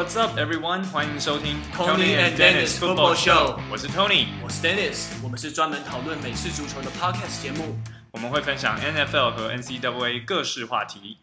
[0.00, 0.82] What's up, everyone？
[0.84, 3.58] 欢迎收听 Tony and Dennis Football Show。
[3.70, 5.08] 我是 Tony，我是 Dennis。
[5.22, 7.76] 我们是专门讨论美式足球的 Podcast 节目。
[8.12, 11.18] 我们会分享 NFL 和 NCAA 各式话题。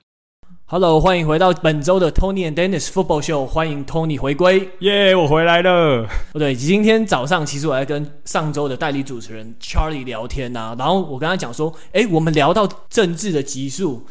[0.65, 3.47] Hello，欢迎回到本周的 Tony and Dennis Football Show。
[3.47, 4.69] 欢迎 Tony 回归。
[4.81, 6.07] 耶，yeah, 我回来了。
[6.31, 14.05] 不对，今天早上其实我在跟上周的代理主持人 Charlie 聊天呐、啊，然后我跟他讲说，哎，我们聊到政治的集数，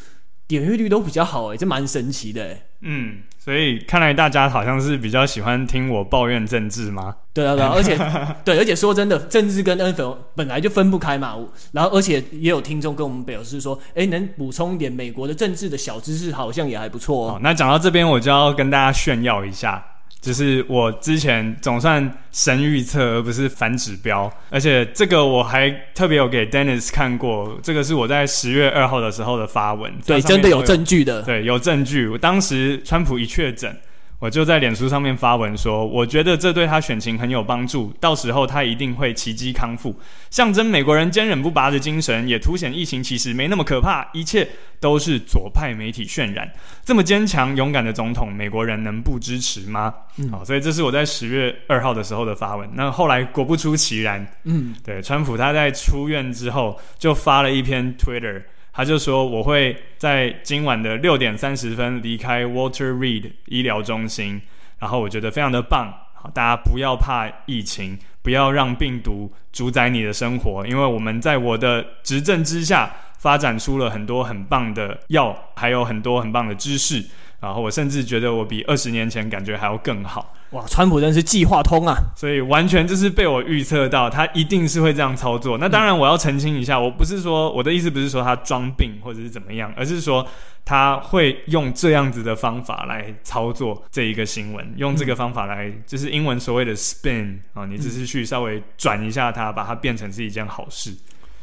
[0.48, 2.62] 点阅率都比较好，哎，这蛮神奇的，哎。
[2.80, 3.22] 嗯。
[3.46, 7.14] 所以看来大家好像是比较喜欢听我抱怨政治吗？
[7.32, 7.96] 对啊，对啊， 而且
[8.44, 11.36] 对，而且说真的，政治跟 NFL 本来就分不开嘛。
[11.70, 17.34] 然后，而且也有听众跟我们表示说，哎，能补充一点美国的政治的小知识，好像也还不错哦。
[17.34, 19.80] 哦，那讲到这边，我就要跟大家炫耀一下。
[20.26, 32.08] 就是我之前总算神预测，而不是反指标，而且这个我还特别有给 Dennis 看过，这个是我在十月二号的时候的发文，对，真的有证据的，对，有证据。
[32.08, 33.76] 我当时川普一确诊。
[34.18, 39.94] 我就在脸书上面发文说，我觉得这对他选情很有帮助，到时候他一定会奇迹康复，
[40.30, 44.48] 象征美国人坚忍不拔的精神，也凸显疫情其实没那么可怕，一切
[44.80, 46.50] 都是左派媒体渲染。
[46.82, 49.92] 这么坚强勇敢的总统，美国人能不支持吗？
[50.16, 52.66] 嗯，好，所以这是我在十月二号的时候的发文。
[52.72, 58.42] 那后来果不出其然，嗯，对，川普他在出院之后就发了一篇 Twitter。
[58.76, 64.38] 他就说，我会在今晚的六点三十分离开 Walter Reed 医疗中心，
[64.80, 65.90] 然后我觉得非常的棒。
[66.12, 77.02] 好，大家不要怕疫情，不要让病毒主宰你的生活，因为我们在我的执政之下发展出了很多很棒的药，还有很多很棒的知识。
[77.40, 80.34] 然后我甚至觉得我比二十年前感觉还要更好。
[80.50, 81.96] 哇，川普真是计划通啊！
[82.16, 85.58] 所以完全就是被我预测到，他一定是会这样操作。
[85.58, 90.24] 那当然，我要澄清一下，我不是说我的意思不是说他装病或者是怎么样，而是说
[90.64, 100.94] 他会用这样子的方法来操作这一个新闻，用这个方法来就是英文所谓的 spin 啊，你只是去稍微转一下它，把它变成是一件好事。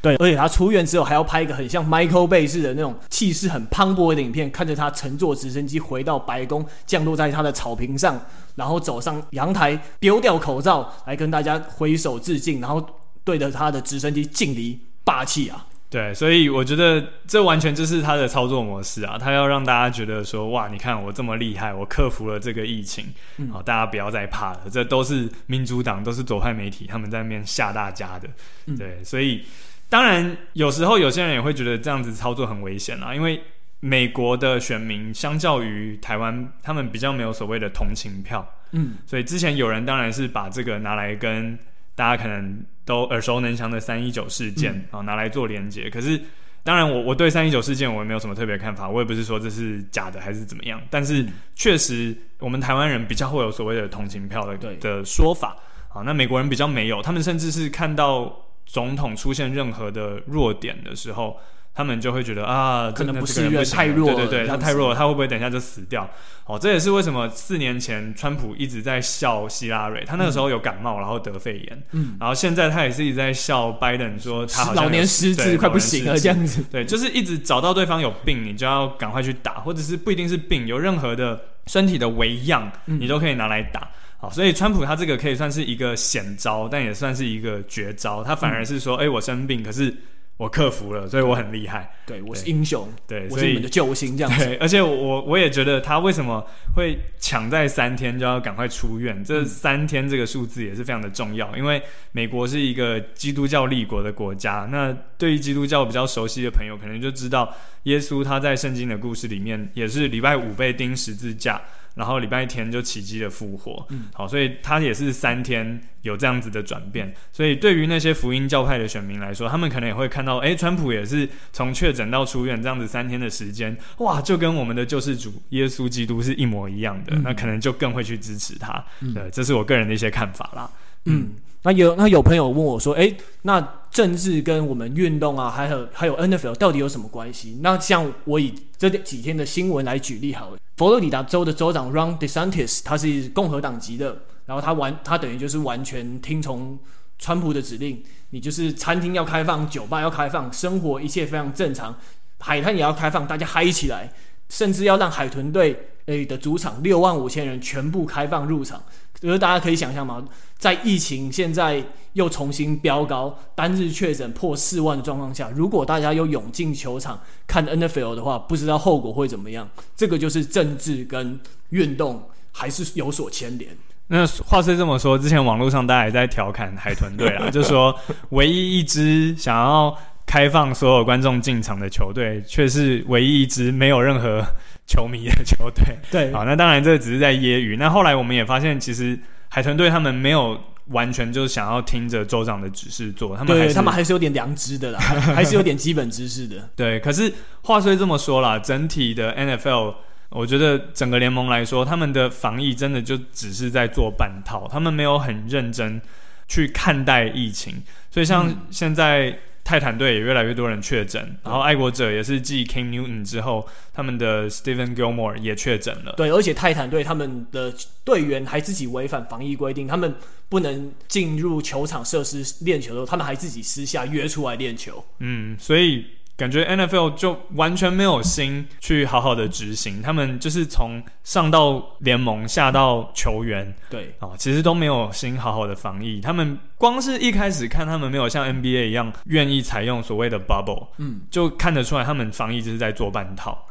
[0.04, 8.22] 对，而且他出院之后还要拍一个很像 Michael Bay 似的那种气势很磅礴的影片，看着他乘坐直升机回到白宫，降落在他的草坪上，
[8.56, 12.86] 然后走上阳台，丢掉口罩来跟大家挥手致敬，然后
[13.24, 15.68] 对着他的直升机敬礼，霸气啊！
[15.90, 23.06] 对，所以我觉得这完全就是他的操作模式啊，他要让大家觉得说，哇，你看我这么厉害，我克服了这个疫情，
[23.54, 28.28] 好、嗯，大家不要再怕了，这都是民主党，都是左派媒体他们在那边吓大家的，
[28.76, 29.46] 对，嗯、所以。
[29.94, 33.40] 当然，有时候有些人也会觉得这样子操作很危险啊，因为
[33.80, 41.56] 美国的选民相较于台湾，他们比较没有所谓的同情票，嗯，所以之前有人当然是把这个拿来跟
[41.94, 45.88] 大家可能都耳熟能详的三一九事件啊、嗯、拿来做连接。
[45.92, 46.20] 可是，
[46.64, 51.24] 当然我我对三一九事件我也没有什么特别看法，我也不是说这是假的还是怎么样，但是
[51.54, 55.56] 确实我们台湾人比较会有所谓的同情票的的说法。
[55.90, 58.36] 啊，那美国人比较没有，他们甚至是看到。
[58.66, 61.40] 总统出现任何的弱点的时候，
[61.76, 66.10] 他们就会觉得啊，可能不是因为太弱了，对对对，他太弱了，他会不会等一下就死掉？
[66.46, 76.64] 哦，这也是为什么四年前川普一直在笑希拉蕊，他那个时候有感冒，然后得肺炎，嗯，然后现在他也是一直在笑拜登，说他老年失智，快不行了这样子。
[76.70, 83.90] 对，就是一直找到对方有病，你就要赶快去打，或者是不一定是病，有任何的身体的微恙，你都可以拿来打。
[84.24, 88.24] 好，所以川普他这个可以算是一个险招，但也算是一个绝招。
[88.24, 89.94] 他反而是说，哎、嗯欸，我生病，可是
[90.38, 91.92] 我克服了，所以我很厉害。
[92.08, 94.46] 对，对我是英雄，对，我是你们的救星，这样子。
[94.46, 96.42] 对，而且我我也觉得他为什么
[96.74, 99.22] 会抢在三天就要赶快出院？
[99.26, 101.84] 这三天这个数字也是非常的重要，因为
[102.14, 104.66] 美国是一个基督教立国的国家。
[104.72, 111.62] 那对于基督教比较熟悉的朋友，可能就知道耶稣他在圣经的故事里面也是礼拜五被钉十字架。
[111.96, 117.14] 然后礼拜天就奇迹的复活，嗯，好，所以他也是三天有这样子的转变。
[117.32, 128.84] 所以对于那些福音教派的选民来说，他们可能也会看到，诶，川普也是从确诊到出院这样子三天的时间，哇，就跟我们的救世主耶稣基督是一模一样的，嗯，那可能就更会去支持他。
[129.02, 130.70] 嗯，对，这是我个人的一些看法啦。
[131.06, 131.30] 嗯，
[131.64, 137.58] 那有那有朋友问我说，诶，那政治跟我们运动啊，还有还有 NFL 到底有什么关系？
[137.62, 140.58] 那像我以这几天的新闻来举例好了。
[140.76, 146.78] 佛罗里达州的州长 Ron DeSantis，他是共和党籍的，然后他完，他等于就是完全听从
[147.20, 151.96] 川普的指令，你就是餐厅要开放，酒吧要开放，生活一切非常正常，
[152.40, 154.12] 海滩也要开放，大家嗨起来，
[154.50, 158.84] 甚至要让海豚队诶的主场六万五千人全部开放入场。
[159.24, 160.22] 就是大家可以想象吗？
[160.58, 161.82] 在疫情现在
[162.12, 169.70] 又重新飙高，单日确诊破四万的状况下，如果大家又涌进球场看 NFL 的话，不知道后果会怎么样。
[169.96, 171.40] 这个就是政治跟
[171.70, 172.22] 运动
[172.52, 173.72] 还是有所牵连。
[174.08, 177.98] 那话是这么说，之前网络上大家也在调侃海豚队啊， 就说
[178.32, 184.46] 唯一一支想要开放所有观众进场的球队，却是唯一一支没有任何
[184.86, 186.00] 球迷的球队。
[186.12, 187.78] 对，好，那当然这只是在揶揄。
[187.78, 189.18] 那后来我们也发现，其实
[189.50, 195.00] 海豚队他们没有完全就是想要听着州长的指示做，他们还他们还是有点良知的啦，
[195.36, 196.70] 还是有点基本知识的。
[196.76, 197.32] 对，可是
[197.64, 199.96] 话虽这么说啦，整体的 NFL。
[200.36, 206.02] 我觉得整个联盟来说，他们的防疫真的就只是在做半套，他们没有很认真
[206.48, 207.84] 去看待疫情。
[208.10, 216.14] 所以像现在泰坦队也越来越多人确诊，嗯、然后爱国者也是继 King Newton 之后，他们的 Stephen Gilmore 也确诊了。
[216.18, 217.74] 对，而且泰坦队他们的
[218.04, 220.16] 队员还自己违反防疫规定，他们
[220.50, 225.04] 不能进入球场设施练球的时候，他们还自己私下约出来练球。
[225.20, 226.06] 嗯，所以。
[226.36, 236.20] 感觉 NFL 就完全没有心去好好的执行，他们就是从上到联盟下到球员，对啊，其实都没有心好好的防疫。
[236.20, 243.68] 他们光是一开始看他们没有像 NBA 一样愿意采用所谓的 bubble，嗯，就看得出来他们防疫就是在做半套。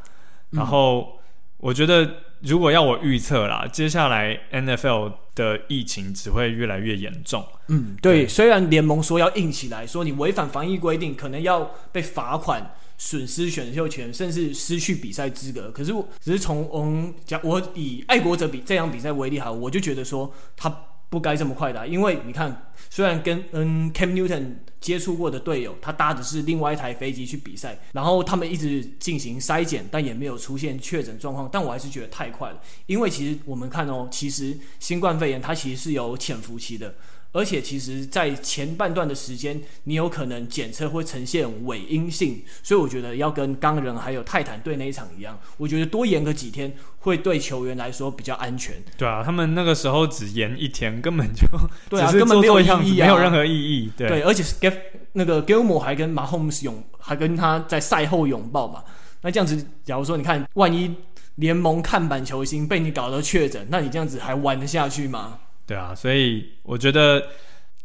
[0.51, 1.19] 然后
[1.59, 2.09] 我觉得。
[2.45, 7.45] 如果要我预测啦，接下来 NFL 的疫情只会越来越严重。
[7.69, 8.25] 嗯，对。
[8.25, 15.71] 对，虽然联盟说要硬起来，说你违反防疫规定，可能要被罚款、损失选秀权，甚至失去比赛资格。
[15.71, 20.69] 可是，只是从我们讲，我以爱国者比这场比赛为例哈，我就觉得说他
[21.13, 24.55] 不该这么快的，因为你看，虽然跟嗯 Cam Newton。
[24.83, 31.49] 接触过的队友，他搭的是另外一台飞机去比赛，然后他们一直进行筛检，但也没有出现确诊状况。
[31.53, 36.97] 但我还是觉得太快了，因为其实我们看哦，其实新冠肺炎它其实是有潜伏期的。
[37.33, 48.75] 而且其实，在前半段的时间，你有可能检测会呈现伪阴性，所以我觉得要跟钢人还有泰坦队那一场一样，我觉得多延个几天，会对球员来说比较安全。
[48.99, 51.47] 对啊，他们那个时候只延一天，根本就
[51.89, 53.91] 对啊，根本没有意义啊，没有任何意义。
[53.97, 54.77] 对，对，而且 Give
[55.15, 58.85] 那个 Gilmore 还跟 Mahomes 拥，还跟他在赛后拥抱嘛。
[59.23, 60.95] 那这样子，假如说你看，万一
[61.37, 65.39] 联盟看板球星被你搞到确诊，那你这样子还玩得下去吗？
[65.67, 67.23] 对啊，所以我觉得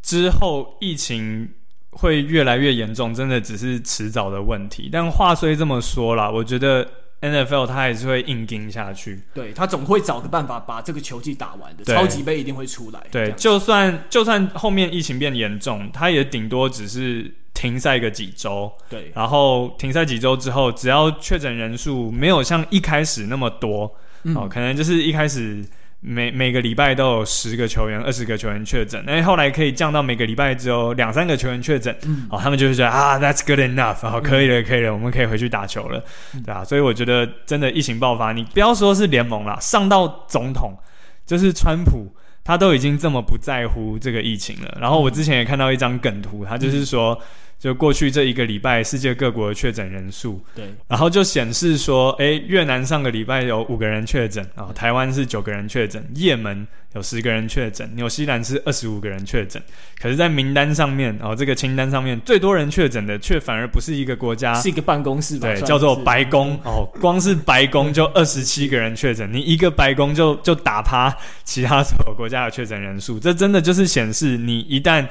[0.01, 1.50] 之后疫情
[1.91, 4.89] 会越来越严重，真的只是迟早的问题。
[4.91, 6.88] 但话虽这么说啦，我觉得
[7.21, 9.21] NFL 它还是会硬盯下去。
[9.33, 13.03] 对，他总会找个办法把这个球季打完的，超级杯一定会出来。
[13.12, 18.71] 对，就算就算后面疫情变严重，他也顶多只是停赛个几周。
[18.89, 25.63] 对，然后停赛几周之后，只要确诊人数没有像一开始那么多，嗯、哦，可能就是一开始。
[25.99, 36.03] 每每个礼拜都有十个球员、二十个球员确诊，那后来可以降到每个礼拜只有两三个球员确诊，嗯，哦，他们就会觉得啊，That's good enough，好，可以了，可以了，我们可以回去打球了，
[36.35, 40.77] 嗯、对啊，所以我觉得真的疫情爆发，你不要说是联盟啦，上到总统，
[41.25, 42.07] 就是川普，
[42.44, 44.77] 他都已经这么不在乎这个疫情了。
[44.79, 47.13] 然后我之前也看到一张梗图，他就是说。
[47.13, 47.25] 嗯
[47.59, 59.59] 就过去这一个礼拜，世界各国的确诊人数，对，然后就显示说，哎，越南上个礼拜有五个人确诊啊，台湾是九个人确诊，也门有十个人确诊，纽西兰是二十五个人确诊。
[60.00, 66.59] 可是，在名单上面哦，这个清单上面最多人确诊的，却反而不是一个国家，是一个办公室吧，对，叫做白宫。
[66.64, 71.11] 哦，光是白宫就二十七个人确诊，你一个白宫就就打趴
[71.44, 75.07] 其他所有国家的确诊人数，这真的就是显示你一旦。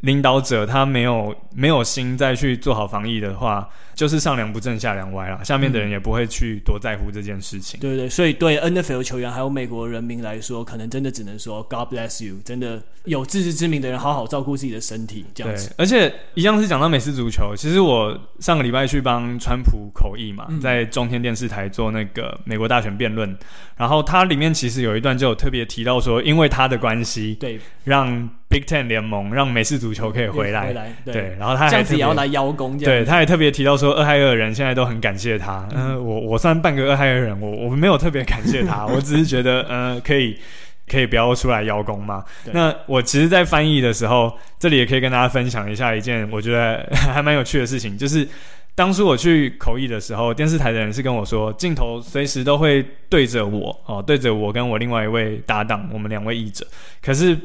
[0.00, 7.80] 领导者他没有没有心再去做好防疫的话，就是上梁不正下梁歪了，下面的人也不会去多在乎这件事情。
[7.80, 15.72] 嗯、对对，所以对 NFL 球员还有美国人民来说，可能真的只能说 God bless you，真的有自知之明的人好好照顾自己的身体，这样子。
[15.76, 23.36] 而且一样是讲到美式足球，其实我上个礼拜去帮川普口译嘛，在中天电视台做那个美国大选辩论，
[23.76, 28.30] 然后它里面其实有一段就有特别提到说，因为他的关系，对，让。
[28.48, 35.68] Big Ten 联盟让美式足球可以回来，回来对，对，然后他还这样子也要来邀功，对，他也特别提到说，俄亥俄人现在都很感谢他。
[35.74, 40.38] 嗯、呃，我我算半个俄亥俄人，我我没有特别感谢他， 我只是觉得，呃，可以
[40.90, 42.24] 可以不要出来邀功嘛。
[42.52, 48.26] 那我其实，在翻译的时候，这里也可以跟大家分享一下一件我觉得 还蛮有趣的事情，就是
[48.74, 56.66] 当初我去口译的时候，电视台的人是跟我说，镜头随时都会对着我，哦，对着我跟我另外一位搭档，我们两位译者，
[57.02, 57.38] 可是。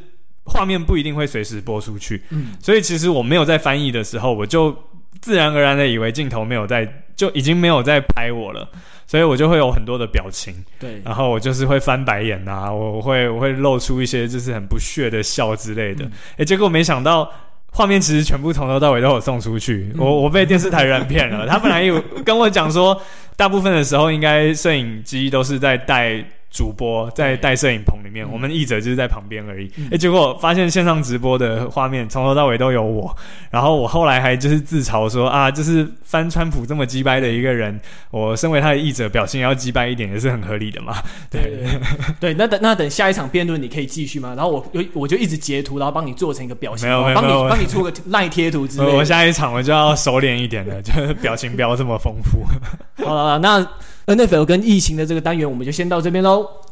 [0.46, 4.76] 画面不一定会随时播出去，嗯，所以其实我没有在翻译的时候，我就
[5.22, 6.86] 自然而然的以为镜头没有在，
[7.16, 8.68] 就已经没有在拍我了，
[9.08, 17.32] 所以我就会有很多的表情，对，然后我就是会翻白眼啊，我会我会露出一些就是很不屑的笑之类的，诶、嗯，结果没想到
[17.72, 23.02] 画面其实全部从头到尾都有送出去，嗯、我我被电视台人骗了，他本来有跟我讲说，
[23.38, 26.24] 大部分的时候应该摄影机都是在带。
[26.54, 29.66] 主播在带摄影棚里面，嗯、我们译者就是在旁边而已。
[29.66, 33.14] 哎、嗯，结果发现线上直播的画面从头到尾都有我，
[33.50, 37.78] 然后我后来还就是自嘲说啊，就是翻川普这么鸡掰的一个人，
[38.12, 40.96] 我身为他的译者，表现要鸡掰一点也是很合理的嘛。
[41.32, 41.66] 对
[42.22, 44.36] 对那等那等下一场辩论你可以继续吗？
[44.38, 48.94] 然后我我就一直截图，然后帮你做成一个表情，没有没有，帮你帮你出个赖贴图之类的。
[48.96, 52.46] 我下一场我就要熟练一点的，就是表情不要这么丰富。
[53.04, 53.68] 好了，那
[54.06, 56.63] NFL 跟疫情的这个单元我们就先到这边喽。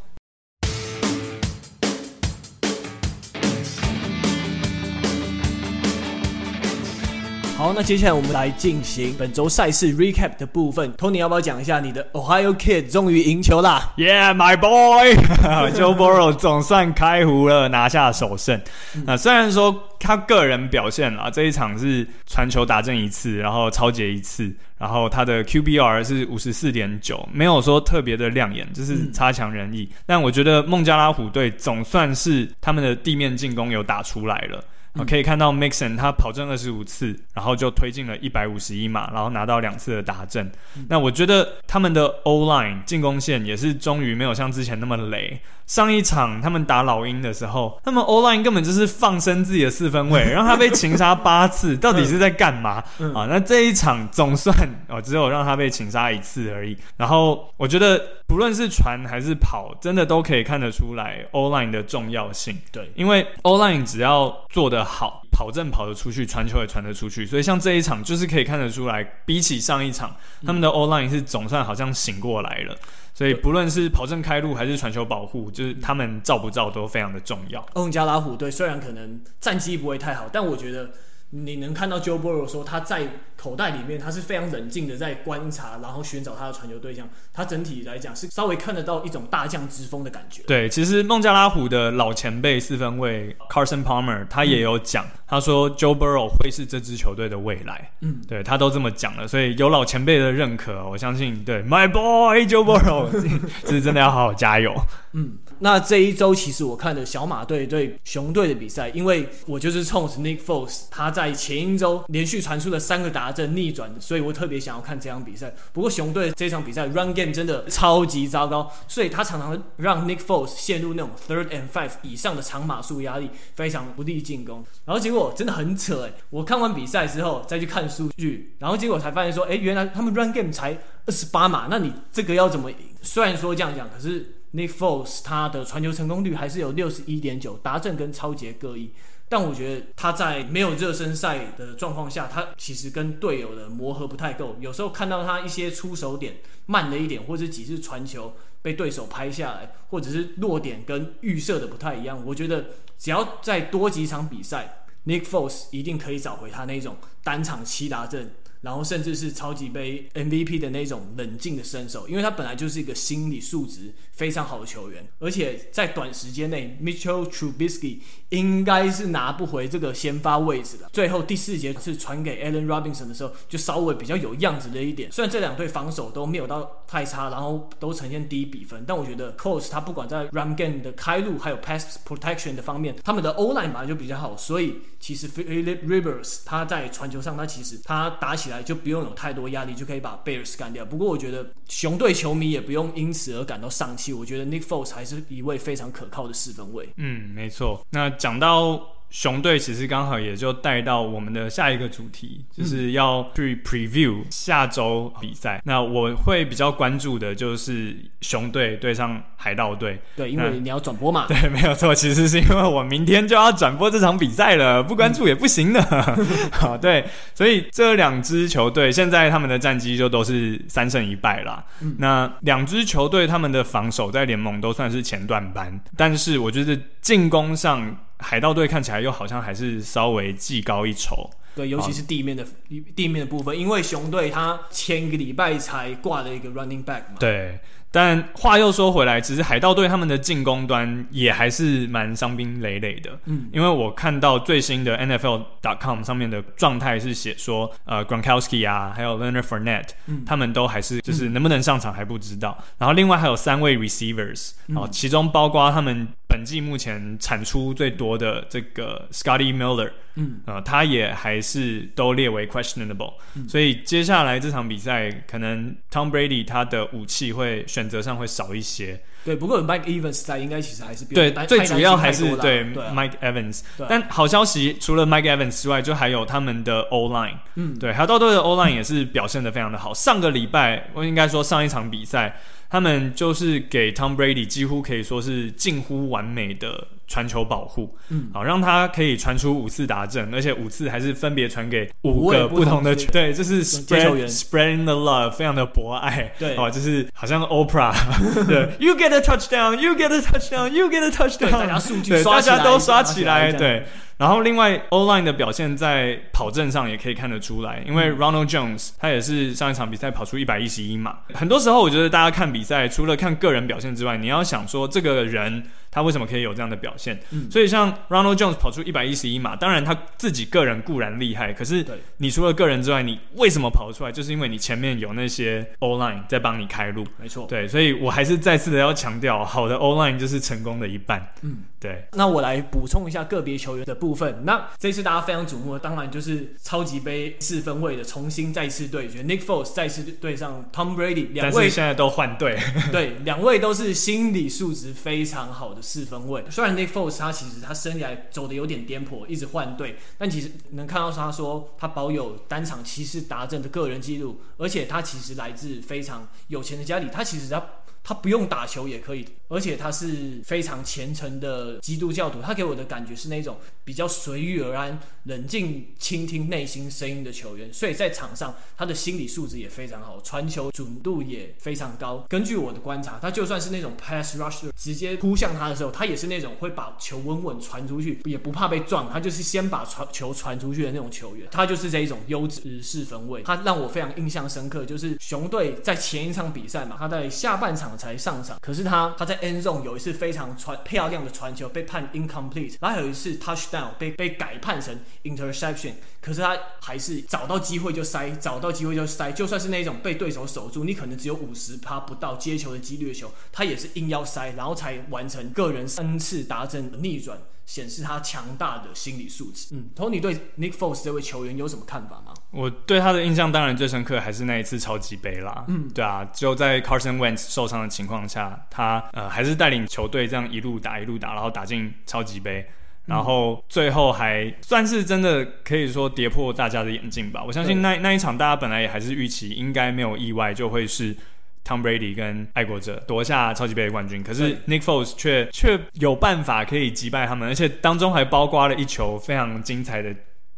[7.72, 10.94] 好，那接下来我们来进行本周赛事 recap 的部分。
[10.96, 15.16] Tony 要不要讲一下你的 Ohio Kid 终于赢球啦？Yeah, my boy,
[15.72, 18.60] Joe Burrow 总算开胡了，拿下首胜。
[19.06, 29.88] 那、虽然说他个人表现啦，这一场是传球打正一次，然后超节一次，然后他的 QBR 是五十四点九，没有说特别的亮眼，就是差强人意。
[29.90, 34.62] 嗯、但我觉得孟加拉虎队总算是他们的地面进攻有打出来了。
[34.96, 40.52] 嗯、可以看到 Mixon 他跑正二十五次，然后就推进了一百五十一码，然后拿到两次的达阵。
[40.76, 45.42] 嗯、那我觉得他们的 O line 进攻线也是终于没有像之前那么雷。
[45.68, 53.26] 上一场他们打老鹰的时候，他们 O line 根本就是放生自己的四分位，让他被擒杀八次，到底是在干嘛、嗯、啊？
[53.30, 54.54] 那这一场总算
[54.90, 56.78] 哦，只有让他被擒杀一次而已。
[56.98, 62.58] 然后我觉得不论是传还是跑，真的都可以看得出来 O line 的重要性。
[62.72, 72.74] 对，因为 O line 只要做得好，跑阵跑得出去，传球也传得出去，所以像这一场就是可以看得出来，比起上一场，他们的 O line 是总算好像醒过来了。
[73.14, 77.68] 所以不论是跑阵开路还是传球保护，就是他们照不照都非常的重要。
[77.76, 80.90] 孟加拉虎队虽然可能战绩不会太好，但我觉得
[81.32, 83.08] 你能看到 Joe Burrow 说他在
[83.38, 87.10] 口袋里面，他是非常冷静的在观察，然后寻找他的传球对象。
[87.34, 90.44] 他整体来讲是稍微看得到一种大将之风的感觉。
[90.44, 97.92] 对，其实孟加拉虎的老前辈四分卫 Carson Palmer 他也有讲，嗯、他说 Joe Burrow 会是这支球队的未来。
[98.02, 103.10] 嗯，对他都这么讲了，所以有老前辈的认可，我相信对 My boy Joe Burrow
[103.68, 104.76] 是真的要好好加油。
[105.14, 115.54] 嗯，那这一周其实我看的小马队对熊队的比赛，因为我就是冲着 Nick Foles 他在在前一周连续传出了三个达阵逆转的，所以我特别想要看这场比赛。
[115.72, 124.66] 不过熊队这场比赛 Run Game 真的超级糟糕，所以他常常让 Nick Foles 陷入那种 Third and Five 以上的长码数压力，非常不利进攻。
[124.86, 130.76] 然后结果真的很扯诶，我看完比赛之后再去看数据，然后结果才发现说，诶，原来他们 Run Game 才
[131.06, 132.78] 二十八码，那你这个要怎么赢？
[133.04, 138.92] 虽然说这样讲，可是 Nick Foles 他的传球成功率还是有六十一点九，达阵跟超杰各一。
[139.32, 144.58] 但我觉得他在没有热身赛的状况下，他其实跟队友的磨合不太够。
[144.60, 152.22] 有时候看到他一些出手点慢了一点，或者几次传球被对手拍下来，或者是落点跟预设的不太一样。
[152.26, 158.36] 我觉得只要再多几场比赛，Nick Foles 一定可以找回他那种单场七达阵。
[158.62, 168.00] 然后甚至是超级杯 MVP 的那种冷静的身手，因为他本来就是一个心理素质非常好的球员，而且在短时间内，Mitchell Trubisky
[168.30, 170.90] 应该是拿不回这个先发位置的。
[170.94, 175.12] 最后第四节是传给 Allen Robinson 的时候，就稍微比较有样子的一点。
[175.12, 190.58] 虽然这两队防守都没有到太差，然后都呈现低比分，但我觉得 Colts 他不管在 Run Game 的开路，还有 Pass Protection 的方面，他们的 O Line 本来就比较好，所以其实 Philip Rivers 他在传球上，他其实他打起就不用有太多压力，就可以把 Bears
[190.58, 190.84] 干掉。
[190.84, 194.12] 不过我觉得熊队球迷也不用因此而感到丧气。
[194.14, 196.90] 我觉得 Nick Foles 还是一位非常可靠的四分卫。
[196.98, 197.86] 嗯，没错。
[197.92, 198.82] 那讲到。
[199.12, 205.58] 熊队其实刚好也就带到我们的下一个主题，就是要去 preview 下周比赛。
[205.58, 210.00] 嗯、那我会比较关注的就是熊队对上海盗队。
[210.16, 211.26] 对，因为你要转播嘛。
[211.28, 211.94] 对， 没有错。
[211.94, 215.82] 其实是因为我明天就要转播这场比赛了，不关注也不行的。
[215.92, 221.62] 嗯、 好，对，所以这两支球队现在他们的战绩就都是三胜一败啦。
[221.82, 227.94] 嗯、那两支球队他们的防守在联盟都算是前段班，但是我觉得进攻上。
[228.22, 232.48] 海盗队看起来又好像还是稍微技高一筹，对，尤其是地面的、哦、
[232.96, 237.60] 地面的部分，因为熊队他前一个礼拜才挂了一个 running back 嘛，对。
[237.94, 243.20] 但话又说回来，其实海盗队他们的进攻端也还是蛮伤兵累累的。
[243.26, 252.56] 嗯，因为我看到最新的 NFL.com 上面的状态是写说，呃，Gronkowski 啊，还有 Leonard Fournette，嗯，他们都还是就是能不能上场还不知道。
[252.62, 263.14] 嗯、然后另外还有三位 receivers，然后，其中包括他们本季目前产出最多的这个 Scotty Miller，嗯，呃，他也还是都列为 questionable。
[263.36, 267.92] 嗯、所以接下来这场比赛，可能 Tom Brady 他的武器会选。
[267.92, 268.98] 择上会少一些。
[269.26, 273.64] 对，不过 Mike Evans 在，应该其实还是对，最主要还是对，Mike Evans。
[273.90, 277.36] 但好消息，除了 Mike Evans 之外，就还有他们的 O line。
[277.56, 279.94] 嗯，对，海盗队的 O line 也是表现的非常的好。
[279.94, 282.40] 上个礼拜，我应该说上一场比赛，
[282.72, 297.94] 他们就是给 Tom Brady 几乎可以说是近乎完美的传球保护，嗯，好让他可以传出五次达阵，而且五次还是分别传给五个不同的球，对，这是 spread spreading the love，非常的博爱，对，哦，就是好像 Oprah，
[298.48, 303.84] 对，You get a touchdown，You get a touchdown，You get a touchdown，大家数据大家都刷起来，对。
[304.18, 311.18] 然后，另外 O-line 的表现在跑阵上也可以看得出来，因为 Ronald Jones 他也是上一场比赛跑出一百一十一码。
[311.34, 315.64] 很多时候，我觉得大家看比赛，除了看个人表现之外，你要想说这个人。
[315.92, 317.20] 他为什么可以有这样的表现？
[317.32, 321.86] 嗯、所以像 Ronald Jones 跑出一百一十一码，当然他自己个人固然厉害，可是
[322.18, 324.12] 你除了个人之外，你为什么跑出来？
[324.12, 327.06] 就是因为你前面有那些 O line 在帮你开路。
[327.18, 331.34] 没错，对，所以我还是再次的要强调，好的 O line 就是成功的一半。
[331.42, 332.06] 嗯，对。
[332.14, 334.44] 那我来补充一下个别球员的部分。
[334.46, 342.58] 那这次大家非常瞩目的，当然就是超级杯四分位的重新再次对决，Nick Foles 再次对上 Tom Brady，两位现在都换队。
[342.92, 346.44] 对，两位都是心理素质非常好的四分位。
[346.50, 357.64] 虽然 Nick Foles 他其实他生涯走的有点颠簸，一直换队，但其实能看到他说他保有单场七次达阵的个人记录，而且他其实来自非常有钱的家里，他其实他
[358.04, 372.26] 他不用打球也可以，而且他是非常虔诚的基督教徒，他给我的感觉是那种比较随遇而安、冷静倾听内心声音的球员，所以在场上他的心理素质也非常好，传球准度也非常高。
[372.28, 381.48] 根据我的观察，他就算是那种 pass rusher 直接扑向他的时候，他也是那种会把球稳稳传出去，也不怕被撞，他就是先把传球传出去的那种球员。
[381.52, 387.91] 他就是这一种优质四分卫，他让我非常印象深刻，就是熊队在前一场比赛嘛，他在下半场。
[387.98, 407.38] 才上场，可是他他在 end zone 有一次非常传漂亮的传球被判 incomplete，然后有一次 touchdown 被被改判成 interception，可是他还是找到机会就塞，找到机会就塞，就算是那种被对手守住，你可能只有五十趴不到接球的几率的球，他也是硬要塞，然后才完成个人 N 次达阵逆转。
[407.64, 409.68] 显示他强大的心理素质。
[409.72, 412.34] 嗯，Tony 对 Nick Foles 这位球员有什么看法吗？
[412.52, 415.66] 我对他的印象当然最深刻还是那一次超级杯啦。
[415.68, 422.66] 嗯，对啊，就在 Carson Wentz 受伤的情况下，他呃还是带领球队这样一路打一路打，然后打进超级杯，
[423.06, 427.44] 然后最后还算是真的可以说跌破大家的眼镜吧。
[427.44, 431.16] 我相信那那一场大家本来也还是预期应该没有意外就会是。
[431.64, 440.10] Tom Brady 跟爱国者夺下超级杯冠军，可是 Nick Foles 却却有办法可以击败他们，而且当中还包括了一球非常精彩的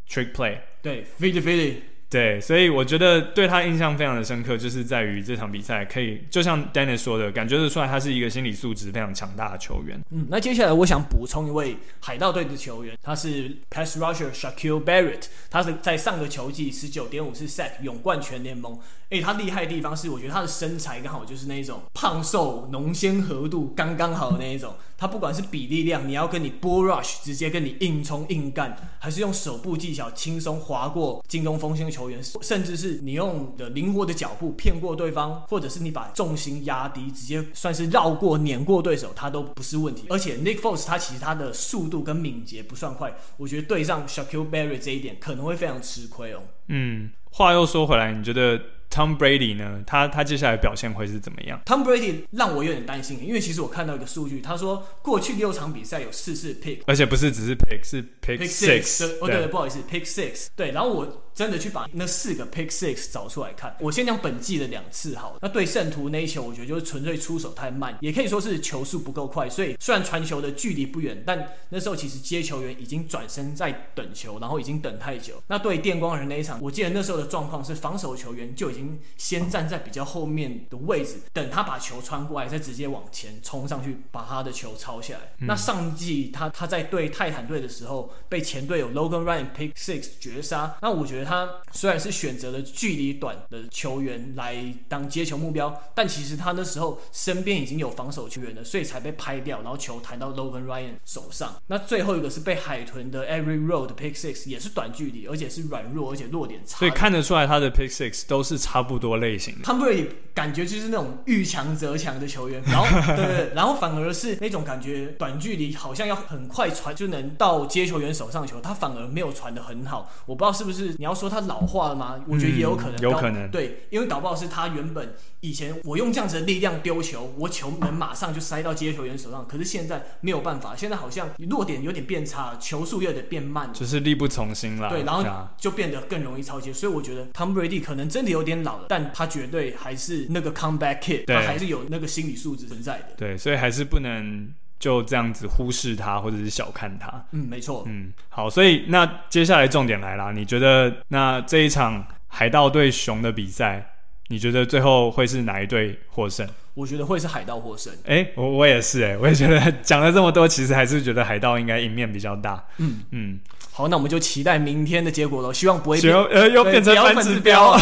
[0.07, 0.59] trick play。
[0.83, 1.73] 对，Philly Philly。
[2.09, 9.99] 对，所以我觉得对他印象非常的深刻，就是在于这场比赛可以，就像 Dennis 说的，感觉得出来他是一个心理素质非常强大的球员。
[10.11, 18.77] 嗯，那接下来我想补充一位海盗队的球员，他是 Pass Rusher Shaquille Barrett，他是在上个球季十九点五次 sack 勇冠全联盟。
[19.13, 24.73] 诶，他厉害的地方是，我觉得他的身材刚好就是那一种胖瘦浓纤合度刚刚好的那一种。
[24.95, 40.05] 他不管是比例量，你要跟你 bull rush 直接跟你硬冲硬干，还是用手部技巧轻松划过进攻锋线球员，甚至是你用的灵活的脚步骗过对方，或者是你把重心压低，直接算是绕过碾过对手，他都不是问题。
[40.09, 46.39] 而且 Nick Foles 他其实他的速度跟敏捷不算快，我觉得对上 s h a q u i l Barry 这一点可能会非常吃亏哦。
[46.67, 48.57] 嗯，话又说回来，你觉得
[48.89, 49.81] ？Tom Brady 呢？
[49.85, 59.05] 他他接下来表现会是怎么样？Tom Brady 让我有点担心，因为其实我看到一个数据，他说过去六场比赛有四次 pick，而且不是只是 pick，是 pick, six。
[59.21, 60.47] 哦，对，对，不好意思，pick six。
[60.55, 63.75] 对，然后我真的去把那四个 pick six 找出来看。
[63.79, 65.39] 我先讲本季的两次好了。
[65.41, 69.49] 那对圣徒那一球，我觉得就是纯粹出手太慢，也可以说是球速不够快。
[69.49, 75.41] 所以虽然传球的距离不远，但那时候其实接球员已经转身在等球，然后已经等太久。
[75.47, 79.63] 那对电光人那一场，我记得那时候的状况是防守球员就已经先站。
[79.63, 85.21] 在比较后面的位置，等他把球穿过来，再直接往前冲上去，把他的球抄下来。
[85.39, 90.75] 嗯、那上季他他在对泰坦队的时候，被前队友 Logan Ryan pick six 绝杀。
[90.81, 94.55] 那我觉得他虽然是选择了距离短的球员来
[94.87, 101.55] 当接球目标，但其实他那时候身边已经有防守球员了，所以才被拍掉，然后球弹到 Logan Ryan 手上。
[101.67, 106.77] 那最后一个是被海豚的 Eric Rowe pick six，也是短距离，而且是软弱，而且落点差。
[106.77, 109.61] 所以看得出来他的 pick six 都是差不多类型。
[109.61, 120.11] 汤布瑞感觉就是那种遇强则强的球员，然后 对对对，然后反而是那种感觉短距离好像要很快传就能到接球员手上球，他反而没有传的很好。
[120.25, 122.19] 我不知道是不是你要要说他老化了吗？
[122.27, 123.49] 我觉得也有可能，嗯、有可能。
[123.51, 134.89] 对，因为搞不好是他原本以前我用这样子的力量丢球，我球能马上就塞到接球员手上，可是现在没有办法，现在好像落点有点变差，球速有点变慢，就是力不从心了。
[134.89, 135.23] 对，然后
[135.57, 143.09] 就变得更容易超接，所以我觉得 Tom Brady 可能真的有点老了，但他绝对还是那个 comeback kid，他还是有那个心理素质存在的。
[143.15, 144.53] 对，所以还是不能。
[144.83, 147.09] 就这样子忽视他，或者是小看他。
[147.31, 147.85] 嗯，没错。
[147.87, 153.93] 嗯，好，所以那接下来重点来啦，你觉得那这一场海盗对熊的比赛，
[154.27, 156.45] 你觉得最后会是哪一队获胜？
[156.73, 157.93] 我觉得会是海盗获胜。
[158.05, 162.61] 哎、欸，我我也是、欸，哎，我也觉得讲了这么多，其实还是觉得海盗应该赢面比较大。
[162.79, 163.39] 嗯嗯，
[163.71, 167.73] 好，那我们就期待明天的结果喽，希望不会变呃又变成反指标。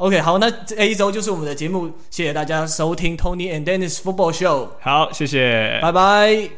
[0.00, 4.68] OK，好，那这一周就是我们的节目，谢谢大家收听 Tony and Dennis Football Show。
[4.80, 6.48] 好，谢谢，拜拜。